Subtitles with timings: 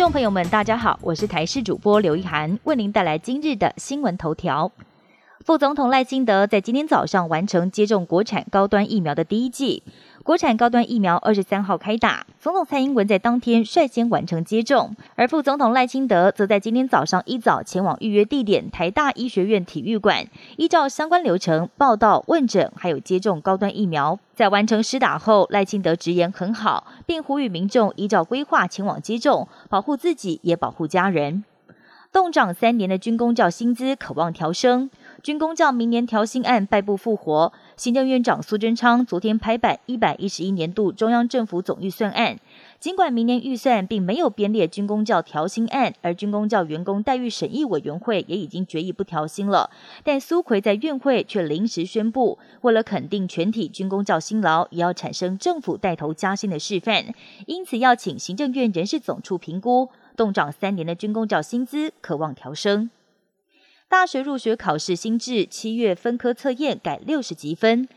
[0.00, 4.72] 众朋友们，大家好，我是台视主播刘一涵，为您带来今日的新闻头条。
[5.44, 9.82] 副总统赖清德在今天早上完成接种国产高端疫苗的第一剂。
[10.22, 24.18] 国产高端疫苗二十三号开打，总统蔡英文在当天率先完成接种，而副总统赖清德则在今天早上一早前往预约地点台大医学院体育馆，依照相关流程报到、问诊，还有接种高端疫苗。
[24.34, 31.44] 在完成施打后，赖清德直言很好，并呼吁民众依照规划前往接种，保护自己也保护家人。
[32.10, 34.90] 冻涨三年的军工教薪资渴望调升。
[35.22, 42.38] 军工教明年调薪案败部复活，行政院长苏贞昌昨天拍板一百一十一年度中央政府总预算案。
[42.78, 49.68] 尽管明年预算并没有编列军工教调薪案，而军工教员工待遇审议委员会也已经决议不调薪了，
[50.02, 57.04] 但苏奎在院会却临时宣布，为了肯定全体军工教辛劳，也要产生政府带头加薪的示范，
[57.44, 62.88] 因此要请行政院人事总处评估，冻涨三年的军工教薪资，渴望调升。
[63.90, 67.88] 大学入学考试新制，七月分科测验改六十级分，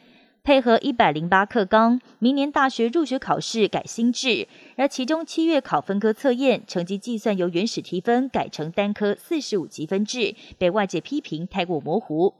[0.43, 12.33] 配合一百零八课纲，明年大学入学考试改新制，而其中七月考分科测验成绩计算由原始提分改成单科四十五积分制，被外界批评太过模糊。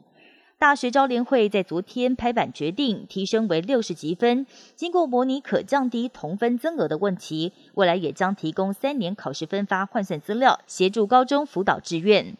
[0.58, 12.36] 大学招联会在昨天拍板决定提升为六十级分，经过模拟可降低同分增额的问题，未来也将提供三年考试分发换算资料，协助高中辅导志愿。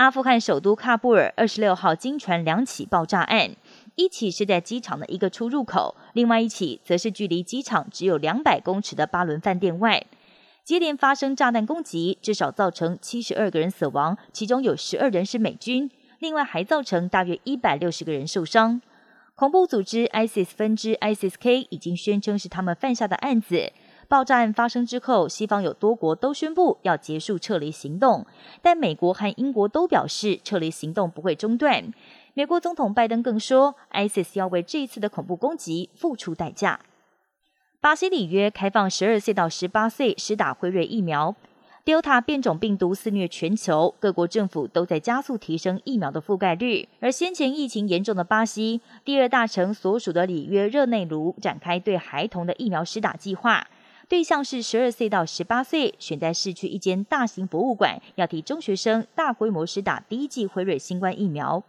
[0.00, 3.50] 阿富汗首都喀布尔二十六号惊传两起爆炸案，
[3.96, 10.06] 一起是在机场的一个出入口，另外一起则是距离机场只有两百公尺的巴伦饭店外，
[10.64, 18.80] 接连发生炸弹攻击，至少造成七十二个人死亡，其中有十二人是美军，另外还造成大约一百六十个人受伤。
[19.34, 23.70] 恐怖组织 ISIS 分支 ISIS-K 已经宣称是他们犯下的案子。
[24.10, 28.26] 爆炸案发生之后，西方有多国都宣布要结束撤离行动，
[28.60, 31.94] 但美国和英国都表示撤离行动不会中断。
[32.34, 36.80] 美国总统拜登更说，ISIS 要为这一次的恐怖攻击付出代价。
[37.80, 41.36] 巴西里约开放十二岁到十八岁施打辉瑞疫苗
[41.84, 46.88] ，Delta 变种病毒肆虐全球，各国政府都在加速提升疫苗的覆盖率。
[46.98, 53.68] 而先前疫情严重的巴西第二大城所属的里约热内卢展开对孩童的疫苗施打计划。
[54.10, 61.62] 对象是十二岁到十八岁，选在市区一间大型博物馆，要替中学生大规模施打第一剂辉瑞新冠疫苗。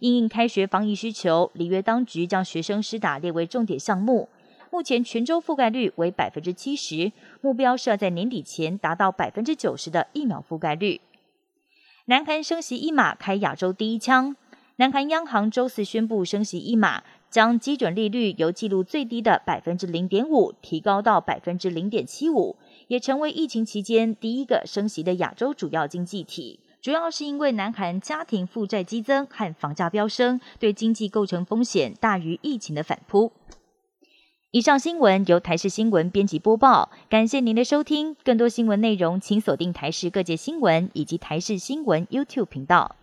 [0.00, 4.28] 因应开学防疫需求，里约当局将学生施打列为重点项目。
[4.72, 11.00] 目前全州覆盖率为百分之七十，目标是要在年底前达到百分之九十的疫苗覆盖率。
[12.06, 14.34] 南韩升息一码，开亚洲第一枪。
[14.76, 17.04] 南韩央行周四宣布升息一码。
[17.34, 22.54] 将基准利率由记录最低的百分之零点五提高到百分之零点七五，
[22.86, 26.60] 也成为疫情期间第一个升息的亚洲主要经济体。
[26.80, 33.32] 主要是因为南韩家庭负债激增和房价飙升，对经济构成风险大于疫情的反扑。
[34.52, 38.14] 以上新闻由台视新闻编辑播报，感谢您的收听。
[38.22, 42.94] 更多新闻内容，请锁定台视各界新闻以及台视新闻 YouTube 频道。